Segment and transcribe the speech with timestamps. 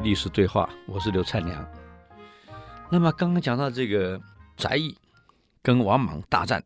[0.00, 1.72] 历史对话，我是刘灿良。
[2.90, 4.20] 那么刚刚讲到这个
[4.56, 4.96] 翟义
[5.62, 6.64] 跟王莽大战，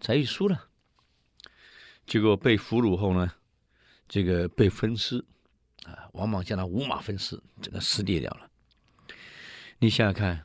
[0.00, 0.68] 翟义输了，
[2.06, 3.32] 结果被俘虏后呢，
[4.08, 5.24] 这个被分尸
[5.84, 8.50] 啊，王莽将他五马分尸，整个撕裂掉了。
[9.78, 10.44] 你想想看，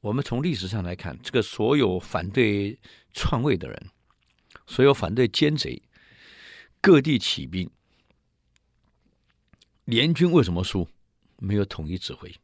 [0.00, 2.78] 我们从历史上来看，这个所有反对
[3.12, 3.90] 篡位的人，
[4.66, 5.82] 所有反对奸贼，
[6.80, 7.70] 各地起兵。
[9.84, 10.86] 联军为什么输？
[11.38, 12.34] 没有统一指挥，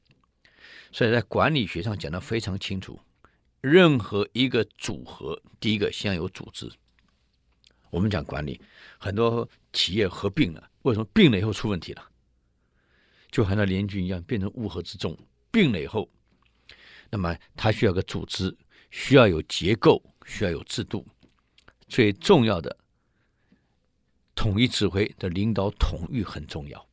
[0.90, 2.98] 所以在管理学上讲的非常清楚。
[3.60, 6.70] 任何一个组合，第一个先要有组织。
[7.90, 8.60] 我们讲管理，
[8.98, 12.10] 很多企业合并了，为什么并了以后出问题了？
[13.30, 15.16] 就好像联军一样，变成乌合之众。
[15.50, 16.10] 并了以后，
[17.10, 18.56] 那么它需要个组织，
[18.90, 21.06] 需要有结构，需要有制度。
[21.86, 22.76] 最重要的，
[24.34, 26.86] 统一指挥的领导统御很重要。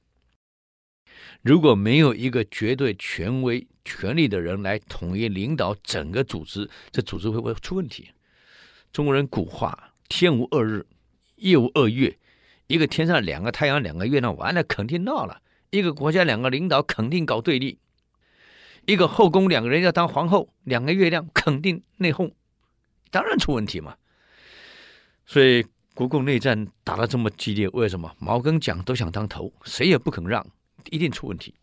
[1.42, 8.10] 如果没有一个绝对权威、权力的人来统一领导整个组织，这组织会不会出问题？
[8.94, 10.86] 中国人古话“天无二日，
[11.38, 12.18] 夜无二月”，
[12.68, 17.78] 一个天上两个太阳、两个月亮，完了肯定闹了；一个国家两个领导肯定搞对立；
[18.86, 22.34] 一个后宫两个人要当皇后，两个月亮肯定内讧，
[23.10, 23.96] 当然出问题嘛。
[25.26, 28.14] 所以国共内战打得这么激烈，为什么？
[28.20, 30.46] 毛跟蒋都想当头，谁也不肯让。
[30.90, 31.54] 一定出问题，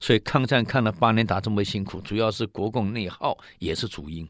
[0.00, 4.28] 所以抗战看了八年打这么辛苦，主要是国共内耗也是主因。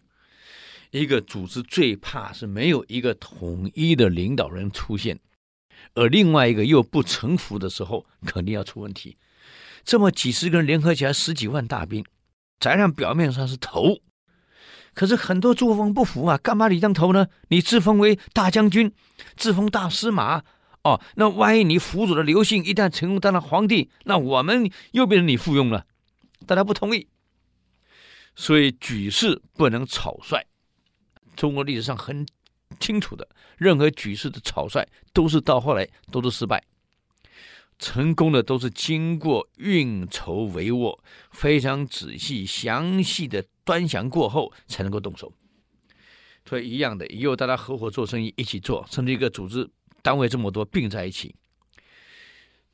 [0.91, 5.19] 一个组织最怕是没有一个统一的领导人出现，
[5.95, 9.17] 而另外一个又不臣服的时候，肯定要出问题。
[9.85, 12.05] 这么几十个人联合起来十几万大兵，
[12.61, 14.01] 翟让表面上是头，
[14.95, 17.27] 可是很多诸侯王不服啊，干嘛你当头呢？
[17.49, 18.93] 你自封为大将军，
[19.37, 20.45] 自封大司马。
[20.87, 25.85] 哦，那万一你辅佐的刘信一旦成功当了皇帝，那我们又变成你附庸了，
[26.47, 27.09] 大家不同意，
[28.37, 30.47] 所以举事不能草率。
[31.35, 32.25] 中国历史上很
[32.79, 36.63] 清楚的，任何举事的草率都是到后来都是失败，
[37.81, 40.97] 成功的都是经过运筹帷幄、
[41.33, 45.33] 非常仔细详细的端详过后才能够动手。
[46.49, 49.69] 所以一样的，以后大家合伙做生意，一起做，甚至一个组织。
[50.07, 51.35] 单位这么多并在一起，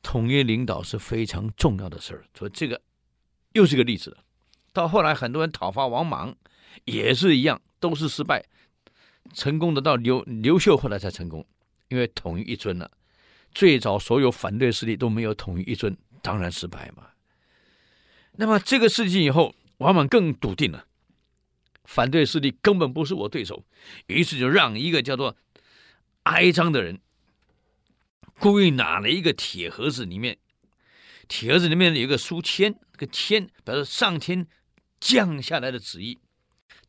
[0.03, 2.23] 统一领导是非常重要的事儿。
[2.37, 2.79] 所以这个
[3.53, 4.15] 又是个例子。
[4.71, 6.35] 到后来，很多人讨伐王莽
[6.85, 8.45] 也是一样，都是失败。
[9.33, 11.43] 成功的到刘刘秀后来才成功，
[11.87, 12.91] 因为统一一尊了。
[13.51, 17.07] 最早所有反对势力都没有统一一尊，当然失败嘛。
[18.33, 20.85] 那么这个事情以后，王莽更笃定了，
[21.85, 23.65] 反对势力根本不是我对手，
[24.05, 25.35] 于是就让一个叫做
[26.23, 26.99] 哀章的人。
[28.43, 30.37] 故意拿了一个铁盒子，里面
[31.29, 34.45] 铁盒子里面有一个书签，这个签表示上天
[34.99, 36.19] 降下来的旨意，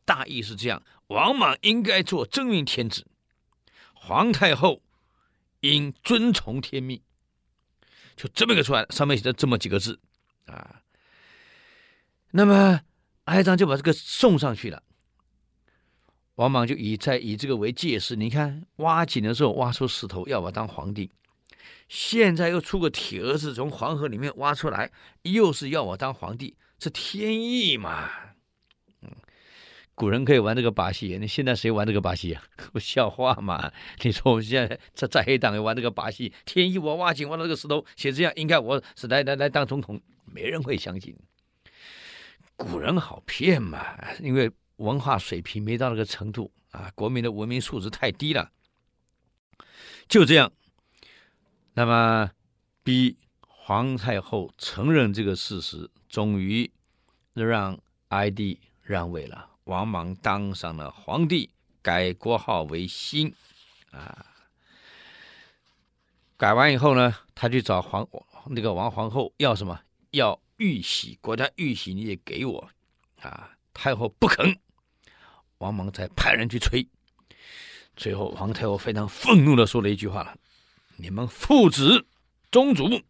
[0.03, 3.07] 大意是这样：王莽应该做真命天子，
[3.93, 4.83] 皇太后
[5.61, 7.01] 应遵从天命。
[8.17, 10.01] 就这么一个出来，上面写的这么几个字
[10.47, 10.81] 啊。
[12.31, 12.81] 那么
[13.23, 14.83] 哀章就把这个送上去了，
[16.35, 21.09] 王莽就以在以这个为戒示，你看挖井的时候挖出石头，要我当皇帝。
[21.87, 24.91] 现在又出个铁儿子从黄河里面挖出来，
[25.23, 28.09] 又是要我当皇帝，这天意嘛？
[29.01, 29.11] 嗯，
[29.93, 32.43] 古人可以玩这个把戏，你现在谁玩这个把戏啊？
[32.73, 33.71] 不笑话嘛？
[34.01, 41.15] 你说我们现在在在黑党也玩这个把戏，天意我挖井挖到这个石头，写这样应该我是来来来当总统，没人会相信。
[42.57, 43.85] 古人好骗嘛？
[44.21, 48.51] 因为文化水平没到那个程度啊，国民的文明素质太低了，
[50.07, 50.51] 就这样。
[51.77, 52.31] 那么，
[52.83, 56.71] 逼皇太后承认这个事实，终于
[57.33, 57.77] 让
[58.07, 59.49] 哀帝让位了。
[59.65, 61.49] 王莽当上了皇帝，
[61.81, 63.33] 改国号为新。
[63.91, 64.25] 啊，
[66.37, 68.07] 改完以后呢，他去找皇
[68.45, 69.77] 那个王皇后要什么？
[70.11, 72.69] 要玉玺，国家玉玺你也给我。
[73.21, 74.57] 啊，太后不肯，
[75.57, 76.87] 王莽才派人去催。
[77.97, 80.37] 最后，皇太后非常愤怒的说了一句话了。
[80.97, 82.05] 你们父子
[82.51, 83.01] 宗族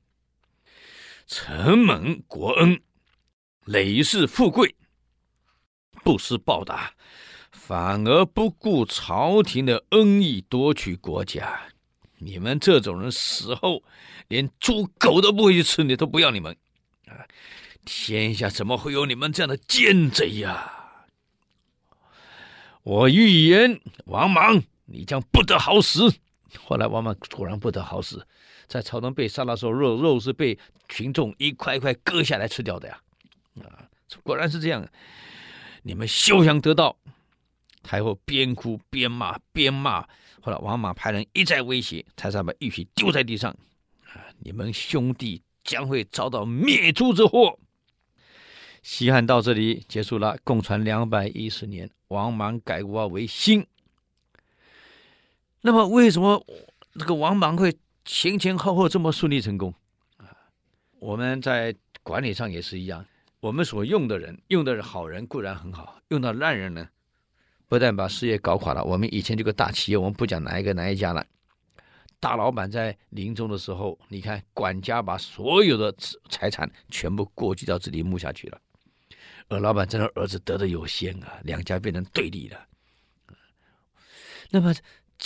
[1.28, 2.82] 承蒙国恩，
[3.64, 4.76] 累世富贵，
[6.04, 6.94] 不思报答，
[7.52, 11.62] 反而不顾朝廷的恩义夺取国家。
[12.18, 13.84] 你们这种人死后
[14.28, 16.56] 连猪狗都不会去吃，你都不要你们
[17.08, 17.28] 啊！
[17.86, 21.06] 天下怎么会有你们这样的奸贼呀？
[22.82, 26.16] 我预言，王莽，你将不得好死。
[26.56, 28.26] 后来王莽果然不得好死，
[28.68, 30.58] 在朝中被杀的时候，肉肉是被
[30.90, 33.00] 群众一块一块割下来吃掉的呀！
[33.64, 33.88] 啊，
[34.24, 34.88] 果然是这样。
[35.84, 36.98] 你们休想得到！
[37.84, 40.02] 太后边哭边骂，边骂。
[40.42, 43.52] 后来王莽派人一再威胁，才才把玉玺丢在地上。
[44.12, 47.60] 啊，你们兄弟将会遭到灭族之祸。
[48.82, 53.66] 西汉到这里结束了，共传两百一十年，王莽改国为新。
[55.66, 56.46] 那么，为什么
[56.94, 57.76] 这个王莽会
[58.06, 59.74] 前前后后这么顺利成功？
[60.18, 60.30] 啊，
[61.00, 63.04] 我们在管理上也是一样。
[63.40, 66.88] 我们所用的人，用的是好人固然很好，用到烂人呢，
[67.68, 68.84] 不但把事业搞垮了。
[68.84, 71.26] 我们以前这个大企业，我们不讲哪一个哪一家了，
[72.20, 75.92] 大老板在临终的时候，你看管家把所有的
[76.30, 78.62] 财产全部过继到自己墓下去了，
[79.48, 82.68] 而老板真的儿子得的有先啊，两家变成对立了。
[84.52, 84.72] 那么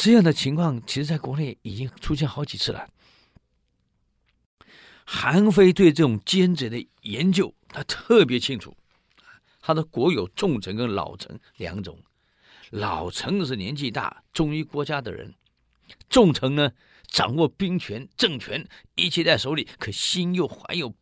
[0.02, 2.88] 这样的情况，其实在国内已经出现好几次了。
[5.04, 8.78] 韩非对这种奸贼的研究，他特别清楚。
[9.60, 12.02] 他的国有重臣跟老臣两种，
[12.70, 15.34] 老臣是年纪大、忠于国家的人；
[16.10, 16.72] 重臣呢，
[17.08, 18.66] 掌握兵权、政权，
[18.96, 20.96] 一切在手里，可心又怀有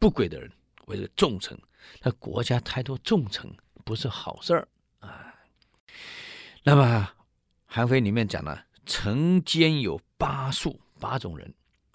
[0.00, 0.50] 不轨的人，
[0.86, 1.56] 为这个重臣。
[2.00, 3.48] 他国家太多重臣
[3.84, 4.68] 不是好事儿
[4.98, 5.32] 啊。
[6.64, 7.08] 那么
[7.72, 11.54] 韩非里面讲了，臣奸有八术，八种人，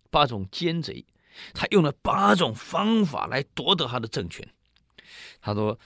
[0.10, 1.06] 八种奸贼。
[1.54, 4.48] 他用了八种方法来夺得他的政权。
[5.42, 5.78] 他说：“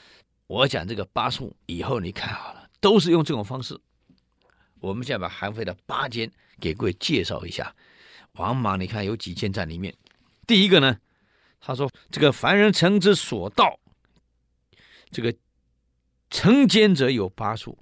[0.46, 3.76] 我讲这个八术以后，你看好了，都是用这种方式。
[4.80, 7.76] 我们现在把韩非的八奸给各位介绍一下。
[8.34, 9.92] 王莽，你看有几奸在里面。
[10.46, 11.00] 第一个呢，
[11.60, 13.80] 他说这个凡人臣之所道，
[15.10, 15.36] 这个
[16.30, 17.76] 成奸者有八术。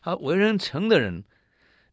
[0.00, 1.24] 他为人臣的人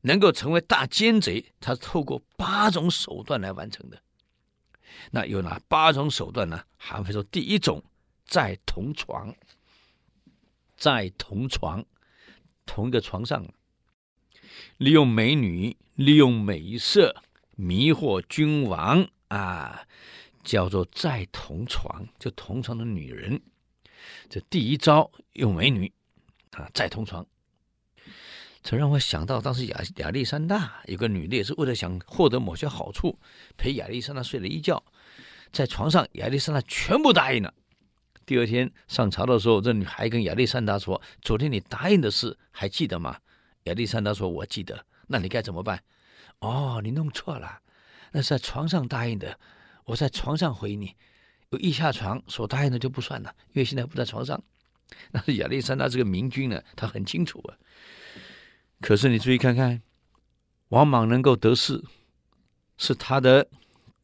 [0.07, 4.01] 能够成为大奸贼，他透过八种手段来完成的。”
[5.11, 6.63] 那有哪八种手段呢？
[6.77, 7.83] 韩非说，第一种
[8.25, 9.33] 在同床，
[10.75, 11.85] 在同床，
[12.65, 13.45] 同一个床上，
[14.77, 17.15] 利用美女，利用美色
[17.55, 19.85] 迷惑君王啊，
[20.43, 23.41] 叫做在同床，就同床的女人。
[24.29, 25.91] 这第一招用美女
[26.51, 27.25] 啊，在同床。
[28.69, 33.17] 这让我想到，当时亚亚历山大有个女的，也是为了想获得某些好处，
[33.55, 34.83] 陪亚历山大睡了一觉，
[35.53, 37.53] 在床上，亚历山大全部答应了。
[38.25, 43.17] 第二天上朝的时候，这女孩跟亚历山大说：“昨天你答应的事还记得吗？”
[43.63, 45.81] 亚历山大说：“我记得。”那你该怎么办？
[46.39, 47.59] 哦，你弄错了，
[48.11, 49.39] 那是在床上答应的，
[49.85, 50.93] 我在床上回你，
[51.51, 54.43] 有一下床所答应的就不算了，因为现在不在床上。
[55.11, 57.55] 那是亚历山大这个明君呢，他很清楚啊。
[58.79, 59.81] 可是你注意看看，
[60.69, 61.83] 王莽能够得势，
[62.77, 63.47] 是他的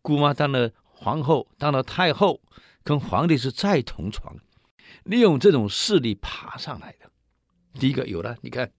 [0.02, 2.42] 姑妈当了皇后，当了太后，
[2.84, 4.36] 跟皇帝是在同床，
[5.04, 7.10] 利用这种势力爬上来的。
[7.80, 8.72] 第一个有了，你看，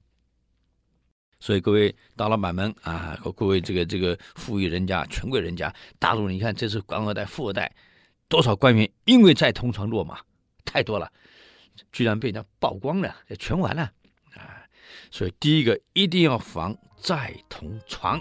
[1.39, 7.73] 所以各位大老板们啊，和各位这个这个富裕人家、权贵人家，大陆你看，这是官二代、富二代，
[8.29, 10.21] 多少官员因为在同床落马，
[10.65, 11.13] 太多了，
[11.93, 13.93] 居然被人家曝光了，全完了。
[15.11, 18.21] 所以，第一个一定要防再同床。